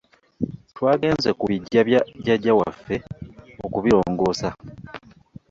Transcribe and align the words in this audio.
Twagenze 0.71 1.29
ku 1.39 1.43
biggya 1.51 1.81
bya 1.87 2.01
jajja 2.25 2.53
waffe 2.59 2.95
okubirongosa. 3.65 4.49